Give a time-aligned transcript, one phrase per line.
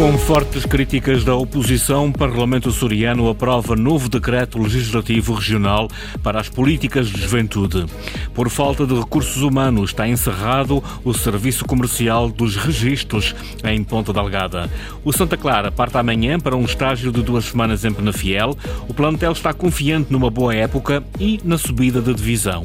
[0.00, 5.88] Com fortes críticas da oposição, o Parlamento Açoriano aprova novo decreto legislativo regional
[6.22, 7.84] para as políticas de juventude.
[8.32, 14.70] Por falta de recursos humanos, está encerrado o serviço comercial dos registros em Ponta Delgada.
[15.04, 18.56] O Santa Clara parte amanhã para um estágio de duas semanas em Penafiel.
[18.88, 22.62] O plantel está confiante numa boa época e na subida de divisão.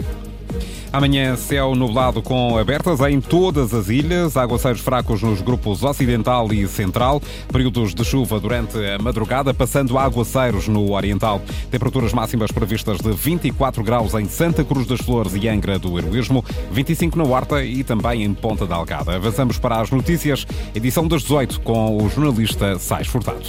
[0.92, 6.68] Amanhã, céu nublado com abertas em todas as ilhas, aguaceiros fracos nos grupos ocidental e
[6.68, 7.21] central,
[7.52, 11.42] períodos de chuva durante a madrugada, passando a aguaceiros no oriental.
[11.70, 16.43] Temperaturas máximas previstas de 24 graus em Santa Cruz das Flores e Angra do Heroísmo,
[16.71, 19.15] 25 na Horta e também em Ponta da Algada.
[19.15, 23.43] Avançamos para as notícias, edição das 18, com o jornalista Sais Furtado.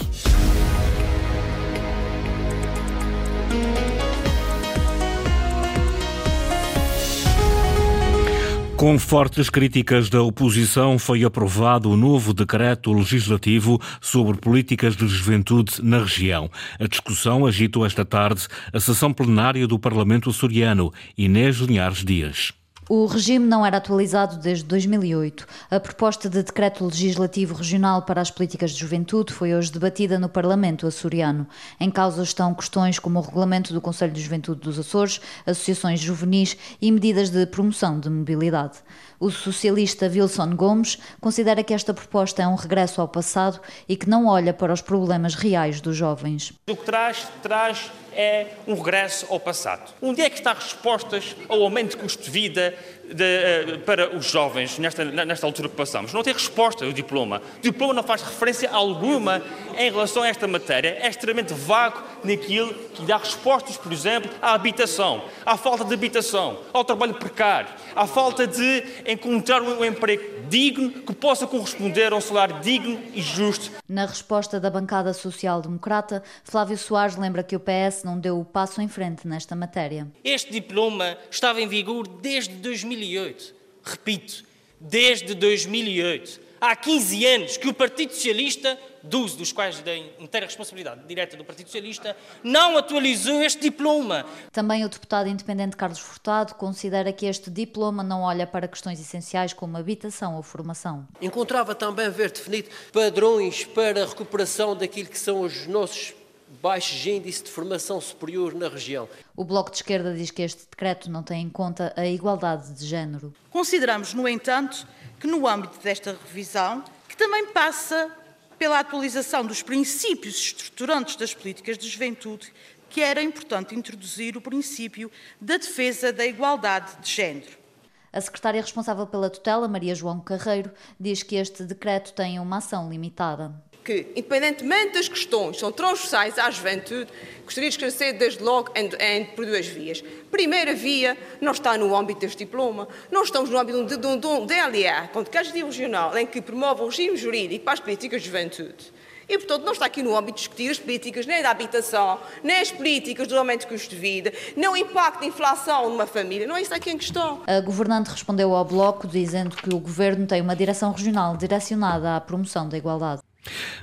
[8.77, 15.82] Com fortes críticas da oposição, foi aprovado o novo decreto legislativo sobre políticas de juventude
[15.82, 16.51] na região.
[16.79, 20.93] A discussão agitou esta tarde a sessão plenária do Parlamento açoriano.
[21.16, 22.52] Inês Linhares Dias.
[22.88, 25.45] O regime não era atualizado desde 2008.
[25.73, 30.29] A proposta de decreto legislativo regional para as políticas de juventude foi hoje debatida no
[30.29, 31.48] Parlamento açoriano.
[31.80, 36.57] Em causa estão questões como o regulamento do Conselho de Juventude dos Açores, associações juvenis
[36.80, 38.79] e medidas de promoção de mobilidade.
[39.19, 44.09] O socialista Wilson Gomes considera que esta proposta é um regresso ao passado e que
[44.09, 46.53] não olha para os problemas reais dos jovens.
[46.69, 49.93] O que traz, traz é um regresso ao passado.
[50.03, 52.75] Onde é que está respostas ao aumento de custo de vida
[53.12, 56.12] de, uh, para os jovens nesta, nesta altura que passamos?
[56.12, 57.43] Não tem resposta o diploma.
[57.59, 59.43] O diploma não faz referência alguma
[59.76, 60.98] em relação a esta matéria.
[61.01, 66.59] É extremamente vago naquilo que dá respostas, por exemplo, à habitação, à falta de habitação,
[66.72, 72.20] ao trabalho precário, à falta de encontrar um emprego digno que possa corresponder a um
[72.20, 73.70] salário digno e justo.
[73.88, 78.81] Na resposta da bancada social-democrata, Flávio Soares lembra que o PS não deu o passo
[78.81, 80.06] em frente nesta matéria.
[80.25, 82.54] Este diploma estava em vigor desde
[82.96, 83.54] 2008.
[83.84, 84.44] Repito,
[84.80, 90.46] desde 2008 há 15 anos que o Partido Socialista, do uso dos quais tem inteira
[90.46, 94.24] responsabilidade direta do Partido Socialista, não atualizou este diploma.
[94.50, 99.52] Também o deputado independente Carlos Furtado considera que este diploma não olha para questões essenciais
[99.52, 101.06] como habitação ou formação.
[101.20, 106.14] Encontrava também ver definido padrões para a recuperação daquilo que são os nossos
[106.62, 109.08] baixos índices de formação superior na região.
[109.34, 112.86] O Bloco de Esquerda diz que este decreto não tem em conta a igualdade de
[112.86, 113.32] género.
[113.50, 114.86] Consideramos, no entanto,
[115.18, 118.10] que no âmbito desta revisão, que também passa
[118.58, 122.52] pela atualização dos princípios estruturantes das políticas de juventude,
[122.88, 127.66] que era importante introduzir o princípio da defesa da igualdade de género.
[128.12, 132.88] A secretária responsável pela tutela, Maria João Carreiro, diz que este decreto tem uma ação
[132.88, 133.54] limitada
[133.86, 137.08] que, independentemente das questões, são transversais à juventude,
[137.44, 140.02] gostaria de esclarecer desde logo em, em, por duas vias.
[140.28, 144.26] Primeira via, não está no âmbito deste diploma, não estamos no âmbito de, de, de
[144.26, 145.08] um DLA,
[145.52, 148.96] de regional, em que promove o regime jurídico para as políticas de juventude.
[149.28, 152.60] E, portanto, não está aqui no âmbito de discutir as políticas nem da habitação, nem
[152.60, 156.46] as políticas do aumento de custo de vida, nem o impacto da inflação numa família.
[156.46, 157.42] Não é isso aqui em questão.
[157.46, 162.20] A governante respondeu ao Bloco dizendo que o Governo tem uma direção regional direcionada à
[162.20, 163.20] promoção da igualdade.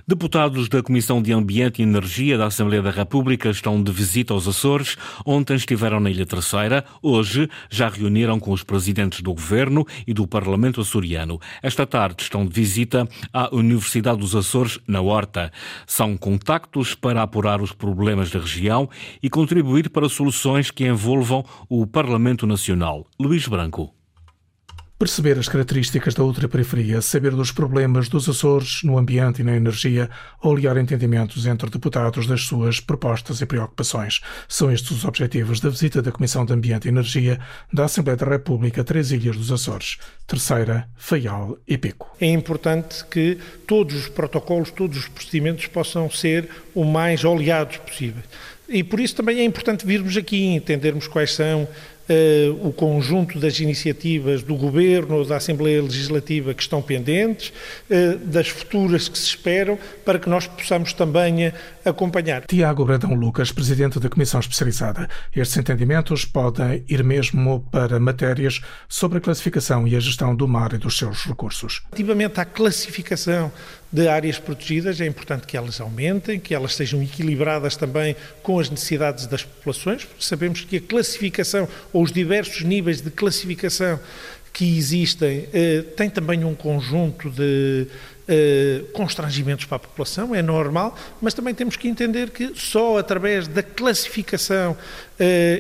[0.07, 4.47] Deputados da Comissão de Ambiente e Energia da Assembleia da República estão de visita aos
[4.47, 4.97] Açores.
[5.25, 6.83] Ontem estiveram na Ilha Terceira.
[7.01, 11.39] Hoje já reuniram com os presidentes do Governo e do Parlamento açoriano.
[11.61, 15.51] Esta tarde estão de visita à Universidade dos Açores, na Horta.
[15.87, 18.89] São contactos para apurar os problemas da região
[19.21, 23.07] e contribuir para soluções que envolvam o Parlamento Nacional.
[23.19, 24.02] Luís Branco.
[25.03, 30.09] Perceber as características da ultraperiferia, saber dos problemas dos Açores no ambiente e na energia,
[30.41, 34.21] olear entendimentos entre deputados das suas propostas e preocupações.
[34.47, 37.37] São estes os objetivos da visita da Comissão de Ambiente e Energia
[37.73, 42.09] da Assembleia da República Três Ilhas dos Açores, Terceira, Faial e Pico.
[42.21, 43.37] É importante que
[43.67, 48.23] todos os protocolos, todos os procedimentos possam ser o mais oleados possível.
[48.69, 51.67] E por isso também é importante virmos aqui entendermos quais são
[52.09, 57.53] uh, o conjunto das iniciativas do Governo ou da Assembleia Legislativa que estão pendentes,
[57.89, 61.51] uh, das futuras que se esperam, para que nós possamos também
[61.85, 62.45] acompanhar.
[62.45, 65.07] Tiago Bradão Lucas, Presidente da Comissão Especializada.
[65.35, 70.73] Estes entendimentos podem ir mesmo para matérias sobre a classificação e a gestão do mar
[70.73, 71.81] e dos seus recursos.
[71.91, 73.51] Relativamente à classificação
[73.93, 78.67] de áreas protegidas, é importante que elas aumentem, que elas sejam equilibradas também com as
[78.67, 80.07] necessidades das populações.
[80.19, 83.99] Sabemos que a classificação ou os diversos níveis de classificação
[84.51, 87.87] que existem, eh, também um conjunto de
[88.27, 93.47] uh, constrangimentos para a população, é normal, mas também temos que entender que só através
[93.47, 94.77] da classificação uh,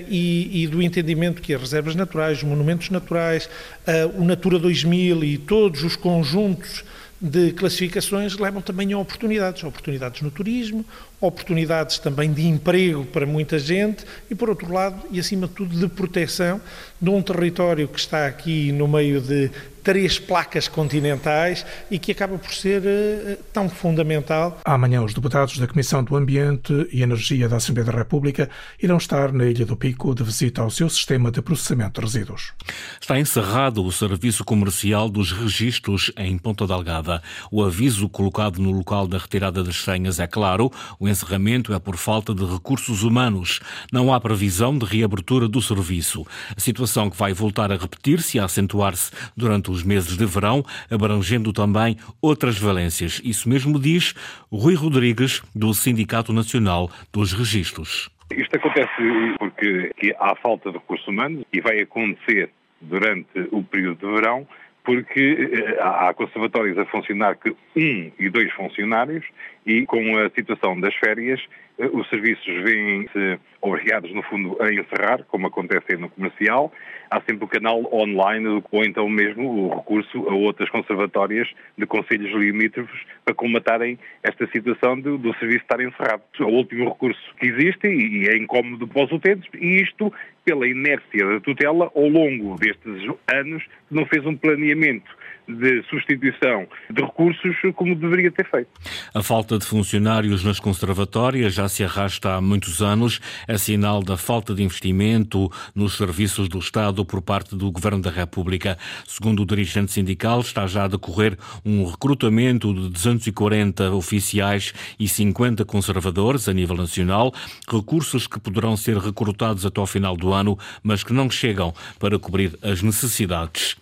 [0.07, 3.49] e, e, do entendimento que as reservas naturais, os monumentos naturais,
[3.87, 6.83] uh, o Natura 2000 e todos os conjuntos
[7.25, 10.85] de classificações levam também a oportunidades, oportunidades no turismo,
[11.25, 15.75] oportunidades também de emprego para muita gente e, por outro lado, e acima de tudo,
[15.75, 16.59] de proteção
[17.01, 19.51] de um território que está aqui no meio de
[19.83, 24.59] três placas continentais e que acaba por ser uh, tão fundamental.
[24.63, 28.49] Amanhã, os deputados da Comissão do Ambiente e Energia da Assembleia da República
[28.81, 32.53] irão estar na Ilha do Pico de visita ao seu sistema de processamento de resíduos.
[33.01, 37.21] Está encerrado o serviço comercial dos registros em Ponta Delgada.
[37.51, 41.95] O aviso colocado no local da retirada das senhas é claro, o encerramento é por
[41.95, 43.61] falta de recursos humanos.
[43.91, 46.25] Não há previsão de reabertura do serviço.
[46.55, 50.63] A situação que vai voltar a repetir-se e a acentuar-se durante os meses de verão,
[50.91, 53.21] abrangendo também outras valências.
[53.23, 54.13] Isso mesmo diz
[54.51, 58.09] Rui Rodrigues, do Sindicato Nacional dos Registros.
[58.31, 58.91] Isto acontece
[59.37, 62.49] porque há falta de recursos humanos e vai acontecer
[62.81, 64.47] durante o período de verão,
[64.83, 69.25] porque eh, há conservatórios a funcionar que um e dois funcionários
[69.65, 71.39] e com a situação das férias
[71.77, 76.71] eh, os serviços vêm-se obrigados, no fundo, a encerrar, como acontece no comercial.
[77.09, 81.47] Há sempre o canal online ou então mesmo o recurso a outras conservatórias
[81.77, 86.23] de conselhos limítrofes para colmatarem esta situação do, do serviço estar encerrado.
[86.39, 90.11] É o último recurso que existe e é incómodo para os utentes e isto
[90.45, 95.09] pela inércia da tutela ao longo destes anos não fez um planeamento
[95.47, 98.69] de substituição de recursos como deveria ter feito.
[99.13, 103.19] A falta de funcionários nas conservatórias já se arrasta há muitos anos.
[103.47, 108.09] É sinal da falta de investimento nos serviços do Estado por parte do Governo da
[108.09, 108.77] República.
[109.05, 115.65] Segundo o dirigente sindical, está já a decorrer um recrutamento de 240 oficiais e 50
[115.65, 117.33] conservadores a nível nacional,
[117.69, 122.17] recursos que poderão ser recrutados até ao final do ano, mas que não chegam para
[122.19, 123.77] cobrir as necessidades.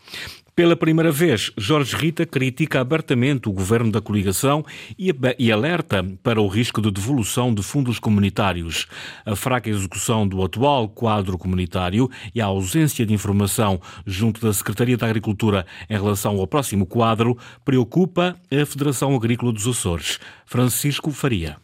[0.61, 4.63] Pela primeira vez, Jorge Rita critica abertamente o governo da coligação
[4.95, 8.85] e alerta para o risco de devolução de fundos comunitários.
[9.25, 14.95] A fraca execução do atual quadro comunitário e a ausência de informação junto da Secretaria
[14.95, 17.35] da Agricultura em relação ao próximo quadro
[17.65, 20.19] preocupa a Federação Agrícola dos Açores.
[20.45, 21.57] Francisco Faria.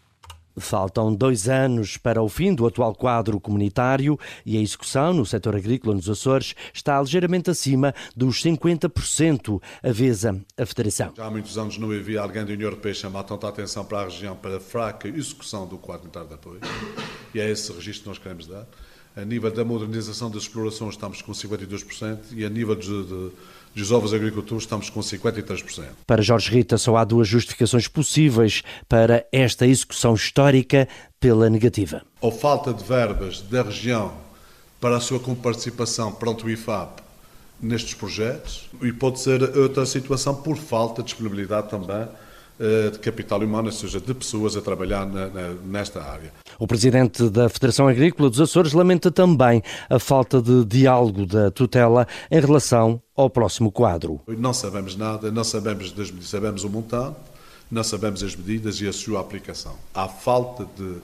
[0.59, 5.55] Faltam dois anos para o fim do atual quadro comunitário e a execução no setor
[5.55, 11.13] agrícola nos Açores está ligeiramente acima dos 50%, avesa a Federação.
[11.15, 14.03] Já há muitos anos não havia alguém da União Europeia chamar tanta atenção para a
[14.05, 16.61] região para a fraca execução do quadro comunitário de apoio
[17.33, 18.65] e é esse registro que nós queremos dar.
[19.17, 23.31] A nível da modernização das explorações estamos com 52% e a nível de, de
[23.75, 25.85] dos ovos agricultores estamos com 53%.
[26.05, 30.87] Para Jorge Rita, só há duas justificações possíveis para esta execução histórica
[31.19, 32.03] pela negativa.
[32.21, 34.13] Ou falta de verbas da região
[34.79, 37.01] para a sua participação perante o IFAP
[37.59, 42.07] nestes projetos, e pode ser outra situação por falta de disponibilidade também
[42.91, 46.31] de capital humano, ou seja, de pessoas a trabalhar na, na, nesta área.
[46.59, 52.07] O presidente da Federação Agrícola dos Açores lamenta também a falta de diálogo da tutela
[52.31, 54.21] em relação ao próximo quadro.
[54.27, 57.17] Não sabemos nada, não sabemos, das, sabemos o montante,
[57.69, 59.75] não sabemos as medidas e a sua aplicação.
[59.93, 60.95] Há falta de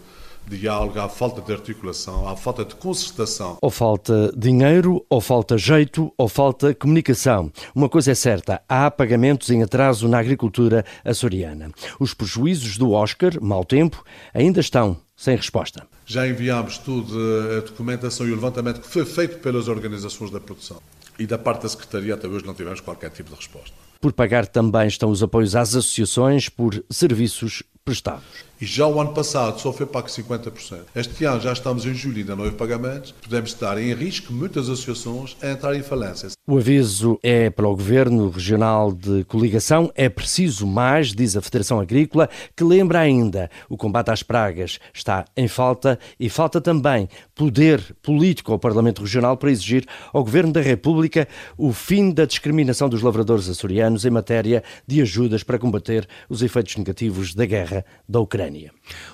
[0.47, 3.57] diálogo, há falta de articulação, há falta de concertação.
[3.61, 7.51] Ou falta dinheiro, ou falta jeito, ou falta comunicação.
[7.73, 11.71] Uma coisa é certa, há pagamentos em atraso na agricultura açoriana.
[11.99, 15.87] Os prejuízos do Oscar, mau tempo, ainda estão sem resposta.
[16.05, 17.17] Já enviámos tudo,
[17.57, 20.77] a documentação e o levantamento que foi feito pelas organizações da produção.
[21.17, 23.73] E da parte da Secretaria até hoje não tivemos qualquer tipo de resposta.
[24.01, 28.23] Por pagar também estão os apoios às associações por serviços prestados.
[28.61, 30.83] E já o ano passado só foi pago 50%.
[30.95, 33.11] Este ano já estamos em julho e ainda não houve pagamentos.
[33.11, 36.29] Podemos estar em risco muitas associações a entrar em falência.
[36.47, 39.91] O aviso é para o Governo Regional de Coligação.
[39.95, 45.25] É preciso mais, diz a Federação Agrícola, que lembra ainda o combate às pragas está
[45.35, 50.61] em falta e falta também poder político ao Parlamento Regional para exigir ao Governo da
[50.61, 56.41] República o fim da discriminação dos lavradores açorianos em matéria de ajudas para combater os
[56.41, 58.71] efeitos negativos da guerra guerra da Ucrânia.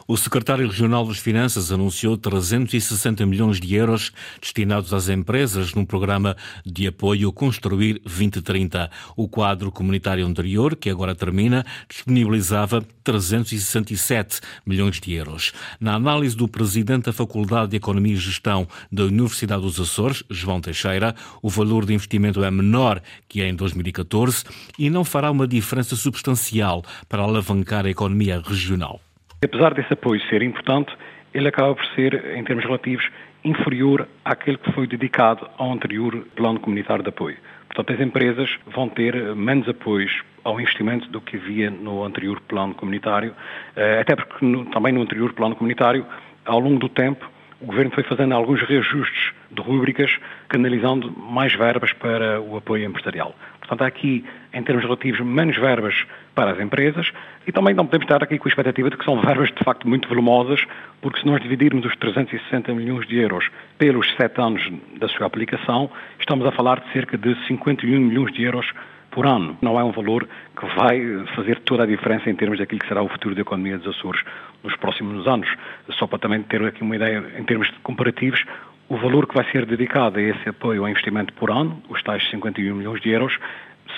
[0.07, 4.11] O secretário regional das Finanças anunciou 360 milhões de euros
[4.41, 6.35] destinados às empresas num programa
[6.65, 8.89] de apoio Construir 2030.
[9.15, 15.53] O quadro comunitário anterior, que agora termina, disponibilizava 367 milhões de euros.
[15.79, 20.59] Na análise do presidente da Faculdade de Economia e Gestão da Universidade dos Açores, João
[20.59, 24.43] Teixeira, o valor de investimento é menor que em 2014
[24.77, 28.99] e não fará uma diferença substancial para alavancar a economia regional.
[29.43, 30.91] Apesar desse apoio ser importante,
[31.33, 33.07] ele acaba por ser, em termos relativos,
[33.43, 37.37] inferior àquele que foi dedicado ao anterior plano comunitário de apoio.
[37.67, 40.11] Portanto, as empresas vão ter menos apoios
[40.43, 43.33] ao investimento do que havia no anterior plano comunitário,
[43.75, 46.05] eh, até porque no, também no anterior plano comunitário,
[46.45, 47.29] ao longo do tempo,
[47.61, 50.11] o Governo foi fazendo alguns reajustes de rúbricas,
[50.47, 53.35] canalizando mais verbas para o apoio empresarial.
[53.69, 55.93] Portanto, há aqui, em termos relativos, menos verbas
[56.33, 57.11] para as empresas
[57.45, 59.87] e também não podemos estar aqui com a expectativa de que são verbas de facto
[59.87, 60.65] muito volumosas,
[61.01, 63.47] porque se nós dividirmos os 360 milhões de euros
[63.77, 64.67] pelos sete anos
[64.99, 65.87] da sua aplicação,
[66.19, 68.65] estamos a falar de cerca de 51 milhões de euros
[69.11, 69.55] por ano.
[69.61, 73.03] Não é um valor que vai fazer toda a diferença em termos daquilo que será
[73.03, 74.23] o futuro da economia dos Açores
[74.63, 75.47] nos próximos anos.
[75.91, 78.43] Só para também ter aqui uma ideia em termos comparativos,
[78.89, 82.27] o valor que vai ser dedicado a esse apoio ao investimento por ano, os tais
[82.31, 83.37] 51 milhões de euros,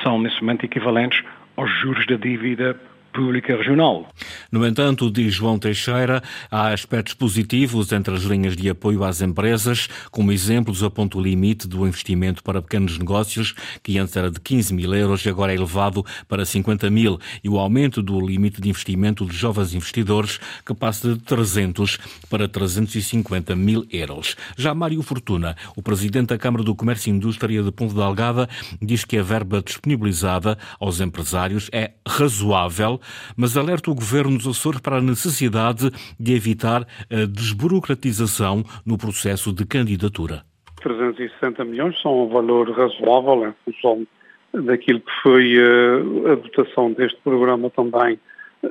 [0.04, 1.24] são nesse momento equivalentes
[1.56, 2.78] aos juros da dívida
[3.12, 4.08] pública regional.
[4.52, 9.88] No entanto, diz João Teixeira, há aspectos positivos entre as linhas de apoio às empresas.
[10.10, 13.54] Como exemplos, aponta o limite do investimento para pequenos negócios,
[13.84, 17.50] que antes era de 15 mil euros e agora é elevado para 50 mil, e
[17.50, 21.98] o aumento do limite de investimento de jovens investidores, que passa de 300
[22.30, 24.36] para 350 mil euros.
[24.58, 28.48] Já Mário Fortuna, o presidente da Câmara do Comércio e Indústria de Ponte Delgada,
[28.82, 33.01] diz que a verba disponibilizada aos empresários é razoável
[33.38, 35.90] mas alerta o governo dos Açores para a necessidade
[36.20, 40.44] de evitar a desburocratização no processo de candidatura.
[40.82, 44.08] 360 milhões são um valor razoável em função
[44.54, 48.20] daquilo que foi eh, a dotação deste programa também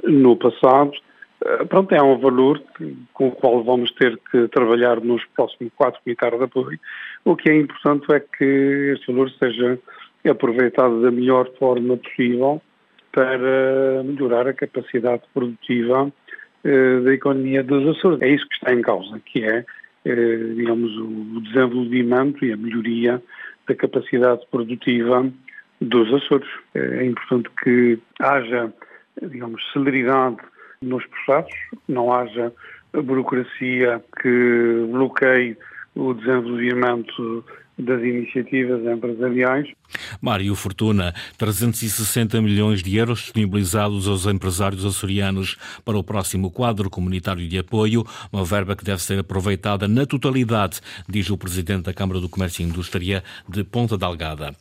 [0.04, 0.92] no passado.
[1.44, 2.62] Eh, pronto, é um valor
[3.14, 6.78] com o qual vamos ter que trabalhar nos próximos quatro comunitários de apoio.
[7.24, 9.78] O que é importante é que este valor seja
[10.28, 12.60] aproveitado da melhor forma possível
[13.12, 16.12] para melhorar a capacidade produtiva
[16.64, 18.20] eh, da economia dos Açores.
[18.22, 19.64] É isso que está em causa, que é,
[20.04, 23.22] eh, digamos, o desenvolvimento e a melhoria
[23.68, 25.30] da capacidade produtiva
[25.80, 26.48] dos Açores.
[26.74, 28.72] É importante que haja,
[29.22, 30.36] digamos, celeridade
[30.82, 32.52] nos processos, não haja
[32.92, 35.56] burocracia que bloqueie
[35.94, 37.44] o desenvolvimento
[37.80, 39.68] das iniciativas empresariais.
[40.20, 47.46] Mário Fortuna, 360 milhões de euros disponibilizados aos empresários açorianos para o próximo quadro comunitário
[47.48, 52.20] de apoio, uma verba que deve ser aproveitada na totalidade, diz o Presidente da Câmara
[52.20, 54.54] do Comércio e Indústria de Ponta Delgada.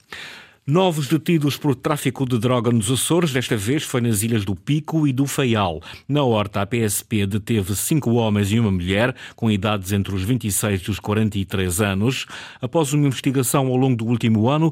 [0.69, 5.07] Novos detidos por tráfico de droga nos Açores, desta vez foi nas ilhas do Pico
[5.07, 5.81] e do Faial.
[6.07, 10.81] Na horta, a PSP deteve cinco homens e uma mulher, com idades entre os 26
[10.81, 12.27] e os 43 anos,
[12.61, 14.71] após uma investigação ao longo do último ano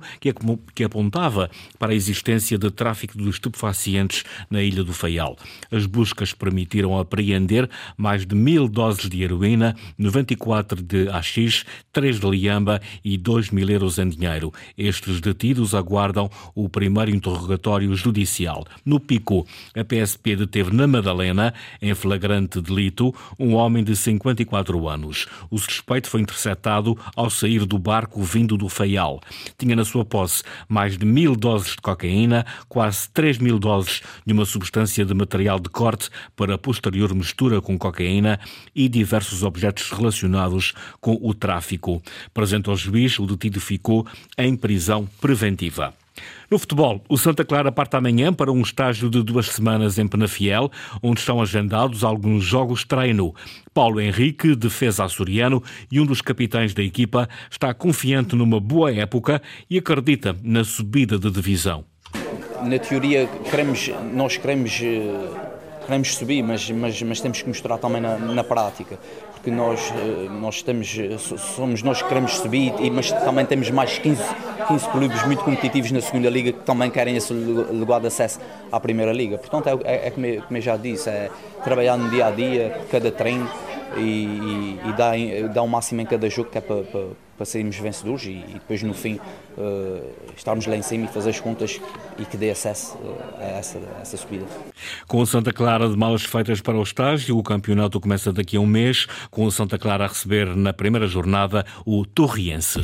[0.76, 1.50] que apontava
[1.80, 5.36] para a existência de tráfico de estupefacientes na ilha do Faial.
[5.72, 12.30] As buscas permitiram apreender mais de mil doses de heroína, 94 de AX, 3 de
[12.30, 14.54] liamba e 2 mil euros em dinheiro.
[14.78, 18.66] Estes detidos aguardam o primeiro interrogatório judicial.
[18.86, 25.28] No Pico, a PSP deteve na Madalena, em flagrante delito, um homem de 54 anos.
[25.50, 29.22] O suspeito foi interceptado ao sair do barco vindo do Faial.
[29.58, 34.34] Tinha na sua posse mais de mil doses de cocaína, quase 3 mil doses de
[34.34, 38.40] uma substância de material de corte para posterior mistura com cocaína
[38.76, 42.02] e diversos objetos relacionados com o tráfico.
[42.34, 44.06] Presente ao juiz, o detido ficou
[44.38, 45.77] em prisão preventiva.
[46.50, 50.72] No futebol, o Santa Clara parte amanhã para um estágio de duas semanas em Penafiel,
[51.04, 53.36] onde estão agendados alguns jogos treino.
[53.74, 59.42] Paulo Henrique, defesa açoriano e um dos capitães da equipa, está confiante numa boa época
[59.70, 61.86] e acredita na subida de divisão.
[62.64, 65.47] Na teoria, queremos, nós queremos eh,
[65.88, 69.00] queremos subir, mas, mas, mas temos que mostrar também na, na prática,
[69.32, 73.98] porque nós, eh, nós estamos, eh, somos nós que queremos subir, mas também temos mais
[73.98, 74.22] 15,
[74.68, 78.40] 15 clubes muito competitivos na segunda liga que também querem esse lugar de acesso
[78.70, 79.38] à primeira liga.
[79.38, 81.32] Portanto, é, é, é como, eu, como eu já disse, é
[81.64, 83.50] trabalhar no dia a dia, cada treino
[83.96, 85.16] e, e, e dar,
[85.54, 88.54] dar o máximo em cada jogo que é para, para para sairmos vencedores e, e
[88.54, 89.20] depois no fim
[89.58, 91.80] uh, estarmos lá em cima e fazer as contas
[92.18, 94.46] e que dê acesso uh, a, essa, a essa subida.
[95.08, 98.60] Com o Santa Clara de malas feitas para o estágio, o campeonato começa daqui a
[98.60, 102.82] um mês, com o Santa Clara a receber na primeira jornada o Torriense.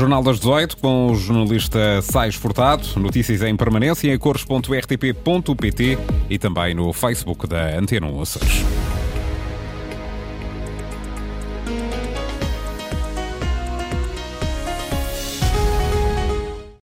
[0.00, 2.82] Jornal das 18 com o jornalista Sais Furtado.
[2.96, 5.98] Notícias em permanência em cores.rtp.pt
[6.30, 8.64] e também no Facebook da Antena 1 Açores.